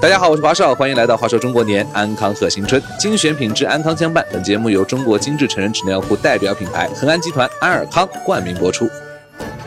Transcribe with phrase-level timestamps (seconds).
[0.00, 4.24] 大家好，我是华少，欢迎来到华少中国年安康贺新春精选品质安康相伴。
[4.32, 8.88] 本节目由中国精致成人纸尿裤代表品牌恒安集团安尔康冠名播出。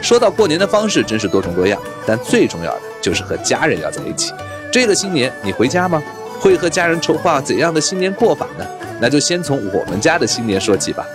[0.01, 4.33] 说到过年的方式，真是多种多样，但最重要的就是和家人要在一起。
[4.71, 6.01] 这个新年你回家吗？
[6.39, 8.65] 会和家人筹划怎样的新年过法呢？
[8.99, 11.05] 那就先从我们家的新年说起吧。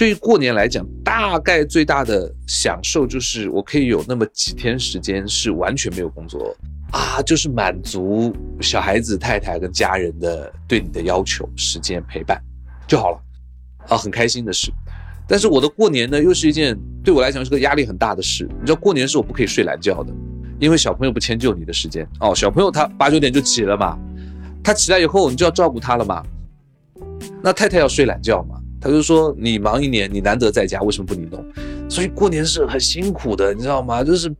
[0.00, 6.56] 对于过年来讲，大概最大的享受就是我可以有那么几天时间是完全没有工作
[6.90, 12.42] 啊，就是满足小孩子、太太跟家人的对你的要求，时间陪伴
[12.88, 13.20] 就好了
[13.88, 14.72] 啊，很开心的事。
[15.28, 16.74] 但是我的过年呢，又是一件
[17.04, 18.48] 对我来讲是个压力很大的事。
[18.58, 20.10] 你知道，过年是我不可以睡懒觉的，
[20.58, 22.34] 因为小朋友不迁就你的时间哦。
[22.34, 23.98] 小朋友他八九点就起了嘛，
[24.64, 26.24] 他起来以后你就要照顾他了嘛，
[27.42, 28.56] 那太太要睡懒觉嘛。
[28.80, 31.44] 他就说：“你忙一年，你难得在家，为什么不你弄？
[31.88, 34.02] 所以过年是很辛苦的，你知道吗？
[34.02, 34.32] 就是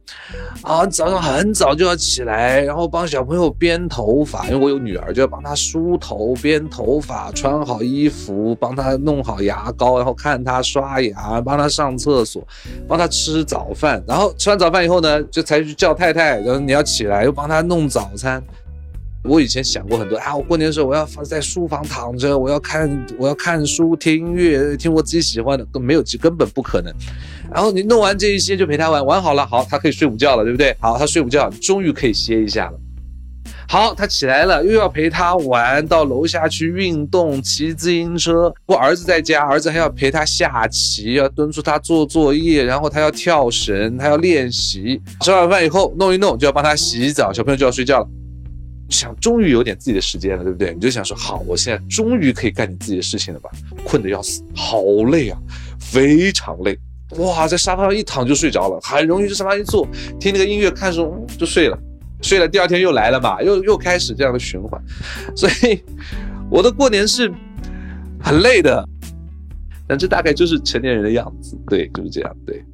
[0.62, 12.42] 啊，早上很早就要起来，然后帮小朋友编头发，因为我有女儿，就要帮她梳头、编头发、穿好衣服，帮她弄好牙膏，然后看她刷牙，帮她上厕所，
[12.88, 18.42] 帮她吃早饭，然后吃完早饭以后呢，就才去叫太太，然后你要起来，又帮她弄早餐。”
[19.22, 26.90] 我以前想过很多啊，我过年的时候我要放在书房躺着，我要看我要看书听音乐听我自己喜欢的，根没有根本不可能。
[27.52, 30.74] 然后你弄完这一些就陪他玩玩好了，好他可以睡午觉了，对不对？
[30.80, 32.78] 好他睡午觉，终于可以歇一下了。
[33.68, 38.52] 好他起来了，又要陪他玩，到楼下去运动，骑自行车。
[38.66, 45.00] 我儿子在家，儿子还要陪他下棋，要敦促他做作业，然后他要跳绳，他要练习。
[45.20, 48.08] 吃完饭以后弄一弄就要帮他洗澡，小朋友就要睡觉了。
[48.90, 50.74] 想终于有点自己的时间了，对不对？
[50.74, 53.48] 你就想说好，我现在终于可以干你自己的事情了吧？
[53.84, 55.38] 困得要死，好累啊，
[55.78, 56.78] 非常累。
[57.18, 61.78] 哇，在沙发上一躺就睡着了，很容易在沙发一坐，听那个音乐，看书就睡了，
[62.20, 62.46] 睡了。
[62.46, 64.80] 第二天又来了嘛，又又开始这样的循环。
[65.34, 65.82] 所以
[66.50, 67.32] 我的过年是
[68.20, 68.84] 很累的，
[69.86, 72.64] 但这大概就是成年人的样子，对，就是这样，对。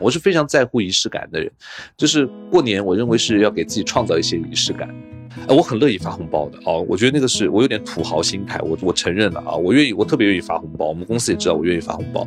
[0.00, 1.50] 我是非常在乎仪式感的人，
[1.96, 4.88] 就是过年，我认为是要给自己创造一些仪式感。
[5.46, 10.86] 呃，我很乐意发红包的哦，我觉得那个是我有点土豪心态，我我承认了啊，我愿意，我特别愿意发红包。
[10.88, 12.26] 我们公司也知道我愿意发红包，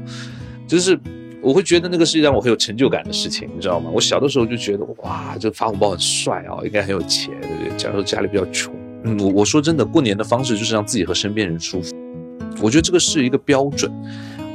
[0.65, 0.97] 就是
[1.41, 3.89] 我会觉得那个是让我很有成就感的事情，你知道吗？
[3.93, 7.77] 我小的时候就觉得哇，这发红包很帅啊，应该很有钱，对不对？
[7.77, 8.73] 假如说家里比较穷，
[9.03, 11.93] 嗯，我我说真的，过年的方式就是让自己和身边人舒服，
[12.61, 13.91] 我觉得这个是一个标准。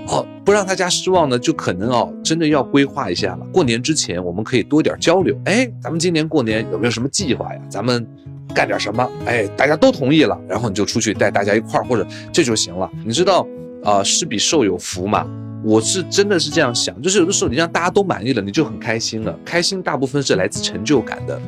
[0.08, 3.46] 哦，不让大家失望呢，就可能哦，真的要规划一下了。
[3.52, 5.38] 过年之前，我们可以多点交流。
[5.44, 7.60] 哎，咱们今年过年有没有什么计划呀？
[7.68, 8.06] 咱们
[8.54, 9.06] 干点什么？
[9.26, 12.90] 哎，大家都同意了，然后你就出去带大家一块儿，或者这就行了。
[13.04, 13.46] 你知道
[13.84, 15.26] 啊，施比受有福嘛？
[15.62, 19.38] 我是真的是这样想，就是有的时候你让大家都满意了，你就很开心了。
[19.44, 21.38] 开心大部分是来自成就感的，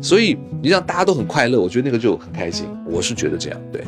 [0.00, 2.66] 所以你让大家都很快乐，我觉得那个就很开心。
[2.86, 3.84] 我是觉得这样，对。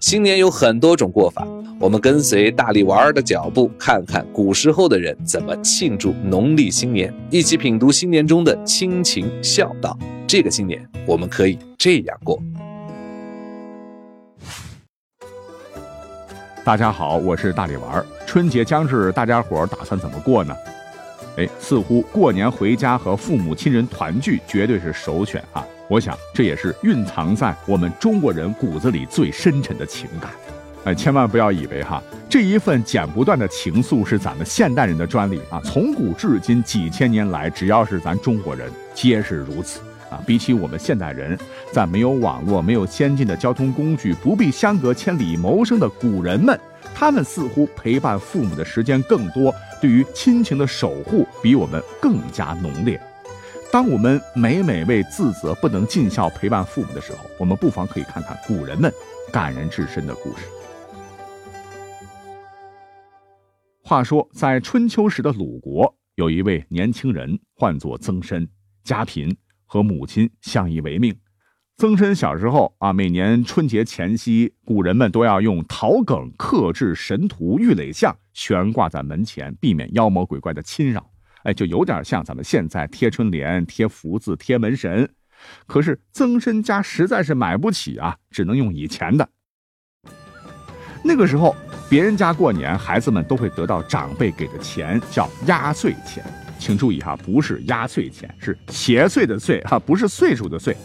[0.00, 1.46] 新年有很多种过法。
[1.80, 9.96] 我们跟随大力丸儿的脚步，看看古时候的人怎么庆祝农历新年，一起品读新年中的亲情孝道。
[10.26, 12.40] 这个新年，我们可以这样过。
[16.64, 18.06] 大家好，我是大力丸儿。
[18.26, 20.54] 春节将至，大家伙儿打算怎么过呢？
[21.38, 25.66] 哎，似乎过年回家和父母亲人团聚，绝对是首选啊！
[25.88, 30.30] 我想，这也是蕴藏在我们中国人骨子里最深沉的情感。
[30.84, 35.60] 哎，千万不要以为哈，这一份剪不断的情愫是咱们现代人的专利啊！
[35.64, 40.22] 从古至今几千年来，只要是咱中国人，皆是如此啊！
[40.26, 41.36] 比起我们现代人，
[41.72, 46.58] 在没有网络、没有先进的交通工具、不必相隔千里谋生的古人们，
[46.94, 53.00] 他们似乎陪伴父母的时间更多，对于亲情的守护比我们更加浓烈。
[53.70, 58.90] 当我们每每为自责不能尽孝陪伴父母的时候，我们不妨可以看看古人们
[59.30, 60.46] 感人至深的故事。
[63.84, 68.48] 话说，在春秋时的鲁国，有一位年轻人，唤作曾参，
[68.84, 69.36] 家贫，
[69.66, 71.14] 和母亲相依为命。
[71.76, 81.10] 曾参小时候啊，每年春节前夕，古人们都要用桃梗刻制神图玉垒像，悬挂在门前，避免妖魔鬼怪的侵扰。
[81.44, 85.08] 哎，就有点像咱们现在贴春联、贴福字、贴门神。
[85.66, 89.28] 可是曾参家实在是买不起啊，只能用以前的。
[91.04, 91.54] 那个时候，
[91.88, 96.24] 别人家过年，孩子们都会得到长辈给的钱，叫压岁钱。
[96.58, 100.76] 请注意哈，不是压岁钱，是邪岁的岁哈，不是岁数的岁。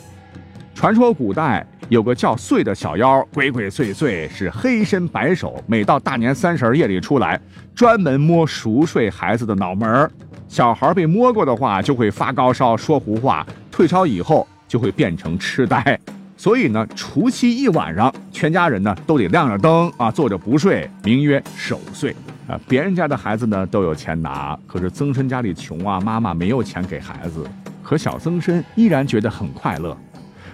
[0.75, 7.41] 传说古代有个叫岁的小妖，鬼鬼祟祟，是黑身白手，每到大年三十夜里出来，
[7.73, 10.11] 专门摸熟睡孩子的脑门儿。
[10.53, 15.99] 小孩被摸过的话，就会发高烧、说胡话；退烧以后，就会变成痴呆。
[16.37, 22.15] 所以呢，除夕一晚上，全家人呢都得亮着灯啊，坐着不睡，名曰守岁
[22.47, 22.53] 啊。
[22.67, 27.43] 别人家的孩子呢都有钱拿，可是曾参家里穷啊，妈妈没有钱给孩子，
[27.81, 29.97] 可小曾参依然觉得很快乐，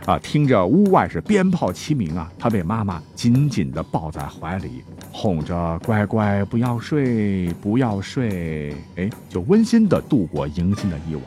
[0.06, 11.24] 啊，听着屋外是鞭炮齐鸣啊，他被妈妈紧紧地抱在怀里，哄着乖乖不要睡，不要睡，哎，就温馨地度过迎新的一晚。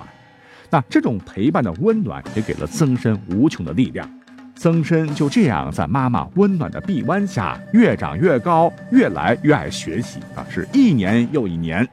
[0.68, 4.08] 那这种陪伴的温暖，也给了曾参无穷的力量。
[4.54, 11.88] 曾参就这样在妈妈温暖的臂弯下越长越高，越来越爱学习啊，是一年又一年。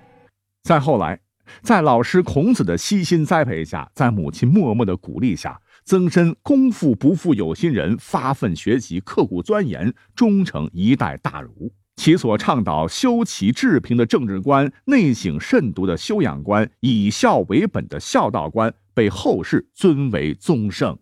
[0.63, 1.19] 再后来，
[1.61, 5.59] 在老师孔子的悉心栽培下，在母亲默默的鼓励下，
[5.89, 11.73] 曾参功夫不负有心人，发奋学习，刻苦钻研，终成一代大儒。
[11.95, 20.95] 其所倡导修齐治平的政治观，内省慎独的修养观，以孝为本的孝道观，被后世尊为宗圣。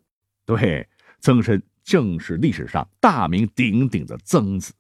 [0.46, 0.88] 对。
[1.20, 4.72] 曾参正是历史上大名鼎鼎的曾子。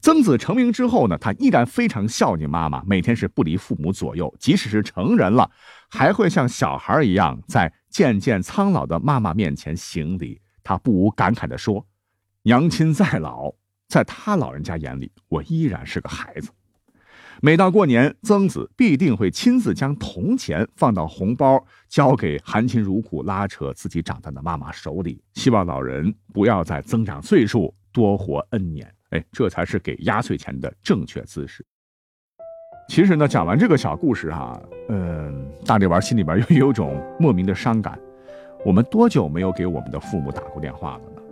[0.00, 4.32] 曾子成名之后呢，他依然非常孝敬妈妈，每天是不离父母左右。
[4.38, 5.50] 即使是成人了，
[5.88, 10.40] 还会像小孩一样在渐渐苍老的妈妈面前行礼。
[10.62, 11.84] 他不无感慨地说
[12.42, 13.52] ：“娘亲再老，
[13.88, 16.50] 在他老人家眼里，我依然是个孩子。”
[17.42, 28.92] 每到过年，曾子必定会亲自将铜钱放到红包，交给含辛茹苦拉扯自己长大的妈妈手里，希望老人不要再增长岁数，多活 N 年。
[29.32, 31.64] 这才是给压岁钱的正确姿势。
[32.88, 37.98] 其实呢，讲完这个小故事哈，嗯，大力丸心里边又有种莫名的伤感。
[38.64, 41.22] 我们多久没有给我们的父母打过电话了呢？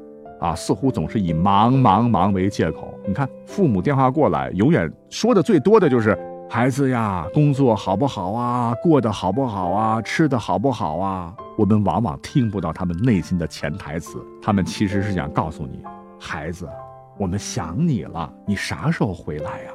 [0.40, 2.92] 啊，似乎总是以忙忙忙为借口。
[3.06, 6.18] 你看，父母电话过来，永远说的最多的就是
[6.50, 8.74] “孩子呀，工作好不好啊？
[8.82, 10.02] 过得好不好啊？
[10.02, 14.18] 吃的好不好啊？”我们往往听不到他们内心的潜台词。
[14.42, 15.82] 他们其实是想告诉你，
[16.18, 16.68] 孩子，
[17.16, 19.70] 我们想你了，你啥时候回来呀？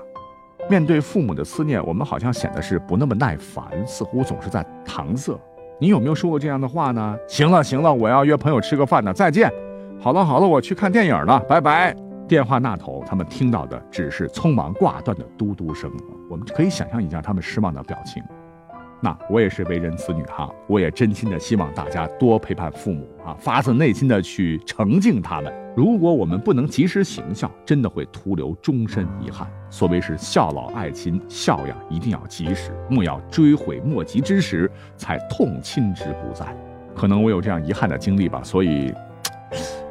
[0.69, 5.39] 面对父母的思念，我们好像显得是不那么耐烦，似乎总是在搪塞。
[5.79, 7.17] 你有没有说过这样的话呢？
[7.27, 9.51] 行了行了，我要约朋友吃个饭呢，再见。
[9.99, 11.95] 好了好了，我去看电影了，拜拜。
[12.27, 15.91] 电话那头，他们听到的只是匆忙挂断的嘟嘟声。
[16.29, 18.21] 我们可以想象一下他们失望的表情。
[19.01, 25.53] 那我也是为人子女哈，我也真心的希望大家多陪伴父母啊，发自内心的去诚敬他们。
[25.75, 29.47] 如果我们不能及时行孝，真的会徒留终身遗憾。
[29.69, 36.45] 所谓是孝老爱亲，孝养一定要及时，莫要追悔莫及之时才痛亲之不在。
[36.93, 38.93] 可能我有这样遗憾的经历吧，所以。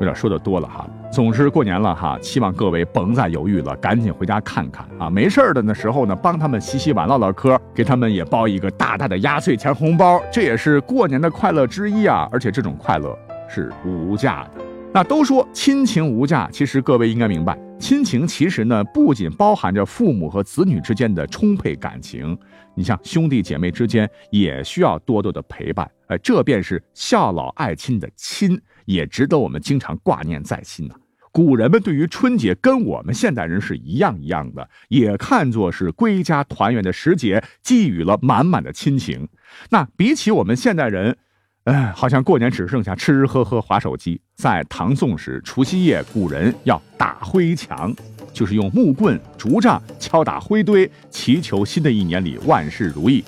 [0.01, 5.11] 有点说的多了哈，总是过年了哈，希望各位甭再犹豫了，赶紧回家看看啊！
[5.11, 12.29] 没事的那时候呢，帮他们洗洗碗、唠唠嗑，给他们也包一个大大的压岁钱红包，这也是过年的快乐之一啊！
[12.31, 13.19] 而且这种快乐
[13.49, 14.63] 是无价的。
[14.95, 22.39] 那都说亲情无价，其实各位应该明白，亲情其实呢不仅包含着父母和子女之间的充沛感情，
[22.75, 28.59] 你像兄弟姐妹之间也需要多多的陪伴，哎，这便是孝老爱亲的亲。
[28.89, 30.95] 也值得我们经常挂念在心呢。
[31.31, 39.29] 古人们对于春节跟我们现代人是一样一样的，也看作是归家团圆的时节，寄予了满满的亲情。
[39.69, 41.17] 那比起我们现代人，
[41.65, 44.19] 哎，好像过年只剩下吃吃喝喝、划手机。
[44.37, 47.95] 在唐宋时，除夕夜，古人要打灰墙，
[48.33, 53.23] 就是用木棍、竹杖敲打灰堆，祈求新的一年里万事如意。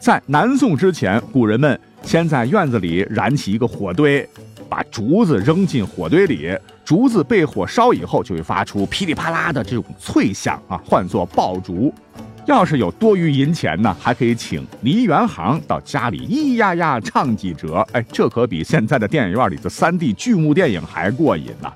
[0.00, 4.26] 在南宋之前，古人们先在院子里燃起一个火堆。
[4.72, 11.92] 把竹子扔进火堆里，竹子被火烧以后，就会发出噼里啪啦的这种脆响啊，唤作爆竹。
[12.46, 17.86] 要是有多余银钱呢，还可以请梨园行到家里咿呀呀唱几折。
[17.92, 21.70] 哎，这可比现在的电影院里的 3D 巨幕电影还过瘾呢。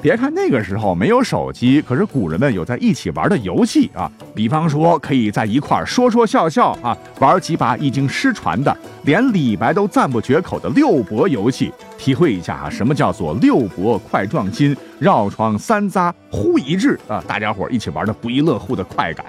[0.00, 4.10] 别看那个时候没有手机，可是古人们有在一起玩的游戏啊。
[4.34, 19.26] 比方说，可以在一块说说笑笑啊，玩几把已经失传的，连李白都赞不绝口的六博游戏，体会一下啊，什么叫做六博快撞金，绕床三匝忽一掷啊，大家伙一起玩的不亦乐乎的快感。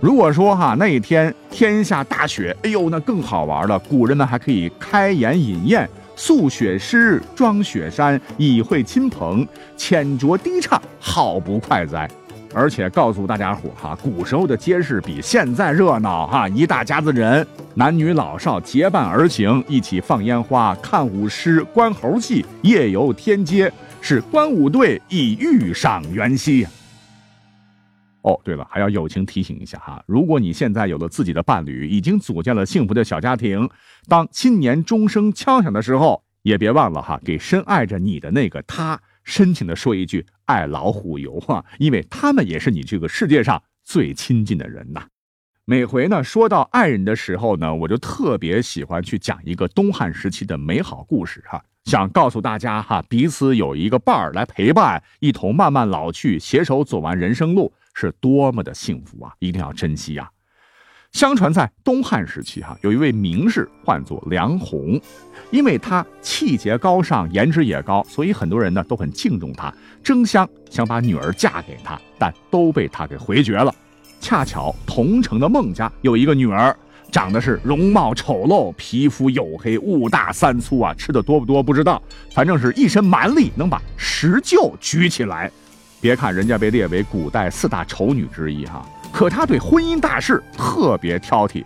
[0.00, 3.78] 如果说哈那一天天下大雪，哎呦，那更好玩了。
[3.80, 5.88] 古人们还可以开颜饮宴。
[6.16, 9.46] 素雪诗，装雪山，以会亲朋，
[9.76, 12.10] 浅酌低唱，好不快哉！
[12.54, 23.70] 而且告诉大家伙哈，古时候的街市比现在热闹哈，一大家子人，男女老少结伴而行，一起放烟花、看舞狮、观猴戏，夜游天街，
[24.00, 26.66] 是观舞队以遇赏元夕。
[28.26, 33.70] 哦，对了，还要友情提醒一下哈，如果你现在有了自己的伴侣，已经组建了幸福的小家庭，
[34.08, 45.06] 当新年钟声敲响的时候，也别忘了哈，给深爱着你的那个他深情的说一句“爱老虎油”啊，因为他们也是你这个世界上最亲近的人呐。
[45.64, 51.62] 每回呢说到爱人的时候呢，我就特别喜欢去讲一个东汉时期的美好故事哈。
[51.84, 59.32] 想告诉大家哈，彼此有一个伴儿来陪伴，一同慢慢老去，携手走完人生路，是多么的幸福啊！
[59.38, 60.30] 一定要珍惜呀。
[61.12, 65.00] 相传在东汉时期哈，有一位名士唤作梁鸿，
[65.50, 69.72] 因为他气节高尚，颜值也高，所以很多人呢都很敬重他，
[70.04, 73.74] 争相想把女儿嫁给他，但都被他给回绝了。
[74.20, 76.76] 恰巧同城的孟家有一个女儿。
[77.12, 80.92] 长得是容貌丑陋，皮肤黝黑，五大三粗啊！
[80.92, 82.02] 吃的多不多不知道，
[82.34, 85.50] 反正是一身蛮力，能把石臼举起来。
[86.00, 91.64] 别看人家被列为古代四大丑女之一哈，可她对婚姻大事特别挑剔。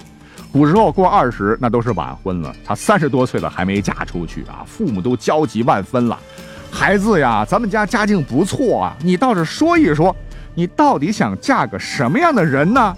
[0.53, 6.19] 古时候过二十那都是晚婚了，她三十多岁了还没嫁出去啊，父母都焦急万分了。
[6.71, 10.15] 孩子呀，咱们家家境不错啊，你倒是说一说，
[10.55, 12.97] 你到底想嫁个什么样的人呢？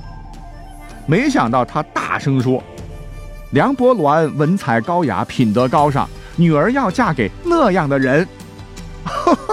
[1.06, 2.62] 没想到她大声说
[3.50, 8.26] ：“梁伯鸾文采高雅，品德高尚，女儿要嫁给那样的人。”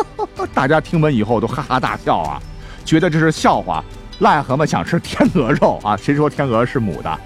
[0.48, 2.42] 大家听闻以后都哈哈大笑啊，
[2.84, 3.84] 觉得这是笑话。
[4.22, 7.20] 癞蛤蟆想吃天鹅肉啊，谁说天鹅是母的？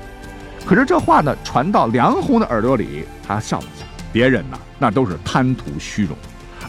[0.66, 3.86] 可是这话呢传到梁红的耳朵里，他笑了笑。
[4.12, 6.16] 别人呢，那都是贪图虚荣，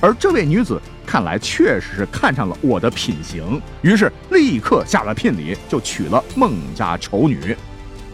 [0.01, 0.81] 而这位女子。
[1.07, 7.55] 看来确实是看上了我的品行，于是立刻下了聘礼，就娶了孟家丑女。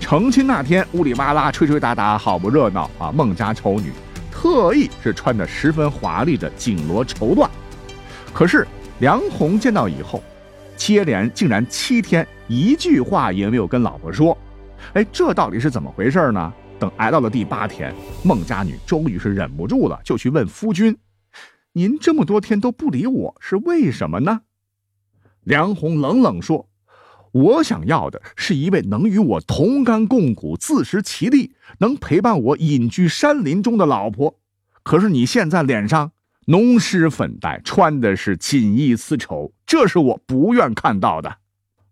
[0.01, 3.13] 成亲那天，屋里哇啦，吹吹打打，好不热闹啊！
[3.13, 3.93] 孟家丑女
[4.29, 7.49] 特意是穿着十分华丽的锦罗绸缎。
[8.33, 8.67] 可是
[9.01, 10.23] 梁红见到以后，
[10.77, 14.37] 接连竟然七天一句话也没有跟老婆说。
[14.95, 16.53] 哎，这到底是怎么回事呢？
[16.79, 17.95] 等挨到了第八天，
[18.25, 20.97] 孟家女终于是忍不住了，就去问夫君。
[21.73, 24.41] 您这么多天都不理我，是为什么呢？
[25.45, 26.69] 梁红冷冷说
[27.33, 34.39] ：“我想要的是一位能与我同甘共苦、自食其力、能陪伴我隐居山林中的老婆。
[34.83, 36.13] 可是你现在脸上
[36.50, 41.37] 浓施粉黛，穿的是锦衣丝绸，这是我不愿看到的。”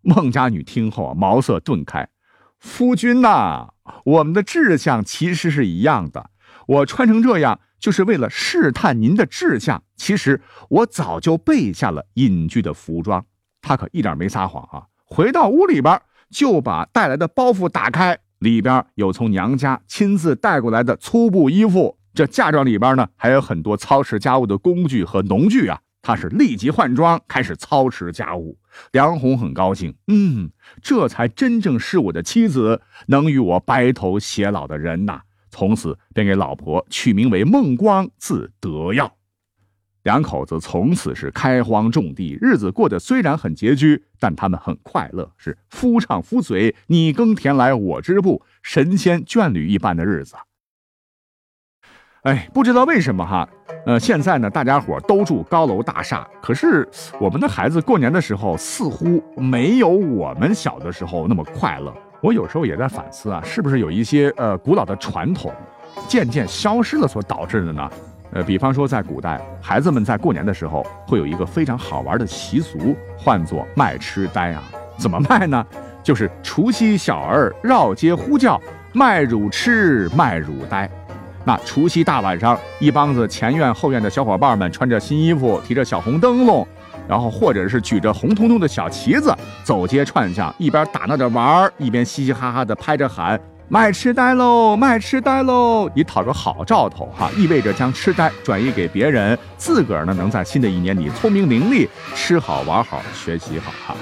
[0.02, 2.08] 孟家女听后啊，茅塞顿开
[2.58, 3.68] ：“夫君呐，
[4.04, 6.30] 我们的志向其实是一样的。
[6.66, 9.84] 我穿成这样。”就是为了试探您的志向。
[9.94, 13.24] 其实我早就备下了隐居的服装。
[13.62, 14.88] 他可一点没撒谎啊！
[15.04, 21.96] 回到屋里边，就把带来的包袱打开，里边有从娘家亲自带过来的粗布衣服。
[22.18, 25.78] 这嫁妆里边呢，还有很多操持家务的工具和农具啊。
[26.02, 28.58] 他是立即换装，开始操持家务。
[28.90, 30.50] 梁红很高兴，嗯，
[30.82, 35.20] 这才真正是我的妻子，能与我白头偕老的人呐。
[35.48, 39.14] 从此便给老婆取名为孟光，字德耀。
[40.02, 50.34] 两口子从此是开荒种地，日子过得虽然很拮据，但他们很快乐，是夫唱妇随，你耕田来我织布，神仙眷侣一般的日子。
[52.28, 53.49] 哎，不知道为什么哈，
[53.87, 56.87] 呃，现在呢，大家伙都住高楼大厦，可是
[57.18, 61.90] 我们的孩子过年的时候似乎没有我们小的时候那么快乐。
[62.20, 65.50] 我有时候也在反思啊，是不是有一些呃古老的传统
[66.06, 67.90] 渐渐消失了所导致的呢？
[68.32, 74.62] 呃，比方说在古代，孩子们在过年的时候会有一个非常好玩的习俗，唤作卖痴呆啊。
[74.99, 75.64] 怎么卖呢？
[76.02, 78.61] 就是除夕小儿绕街呼叫，
[78.92, 80.90] 卖乳痴，卖乳呆。
[81.48, 86.68] 那除夕大晚上，一帮子前院后院的小伙伴们穿着新衣服，提着小红灯笼。
[87.08, 103.96] 然后，或者是举着红彤彤的小旗子走街串巷，一边打闹着玩，一边嘻嘻哈哈的拍着喊：“卖痴呆喽，卖痴呆喽！”以讨个好兆头，哈，意味着将痴呆转移给别人，自个儿呢能在新的一年里聪明伶俐，吃好玩好，学习好，哈。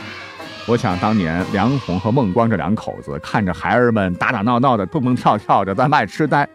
[0.67, 6.49] 我想当年梁红和孟光这两口子看着孩儿们打打闹闹的，蹦蹦跳跳的在卖痴呆，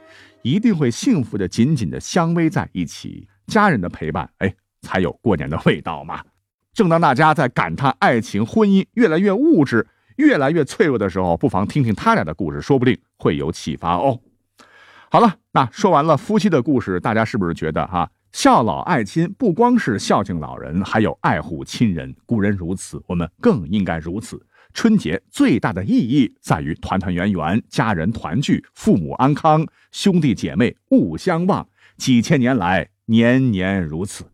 [0.44, 6.24] 一定会幸福的紧紧的相偎在一起，家人的陪伴，哎，才有过年的味道嘛。
[6.74, 14.20] 正当大家在感叹爱情、婚姻越来越物质、越来越脆弱的时候，不妨听听他俩的故事，说不定会有启发哦。
[15.10, 22.16] 好了，那说完了夫妻的故事，大家是不是觉得哈孝老爱亲不光是孝敬老人，还有爱护亲人？
[22.26, 24.42] 古人如此，我们更应该如此。
[24.74, 31.68] 春节最大的意义在于团团圆圆，家人团聚，父母安康，兄弟姐妹勿相忘。
[31.98, 34.26] 几千年来，年年如此。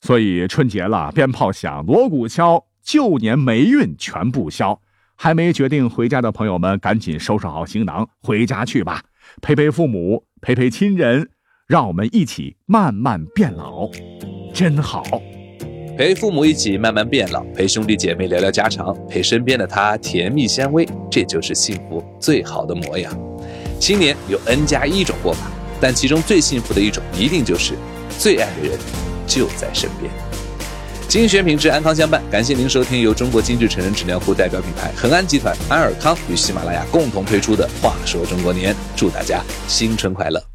[0.00, 4.80] 所以春节了，鞭炮响，锣鼓敲，旧年霉运全部消。
[5.14, 9.04] 还没决定回家的朋友们，赶紧收拾好行囊，回家去吧，
[9.40, 11.30] 陪陪父母，陪陪亲人，
[11.66, 13.88] 让我们一起慢慢变老，
[14.52, 15.02] 真好。
[15.94, 23.14] 陪父母一起慢慢变老，陪兄弟姐妹聊聊家常，陪身边的他甜蜜相偎，这就是幸福最好的模样。
[23.78, 27.74] 新年有 N 加一种过法，但其中最幸福的一种，一定就是
[28.18, 28.78] 最爱的人
[29.26, 30.10] 就在身边。
[31.08, 32.22] 精选品质，安康相伴。
[32.30, 40.51] 感谢您收听由中国精致成人纸尿裤代表品牌恒安集团安尔康与喜马拉雅共同推出的《话说中国年》，祝大家新春快乐！